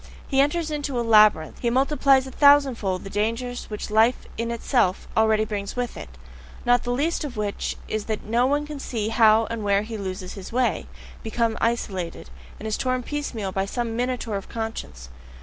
[0.27, 5.07] He enters into a labyrinth, he multiplies a thousandfold the dangers which life in itself
[5.15, 6.09] already brings with it;
[6.65, 9.99] not the least of which is that no one can see how and where he
[9.99, 10.87] loses his way,
[11.21, 15.09] becomes isolated, and is torn piecemeal by some minotaur of conscience.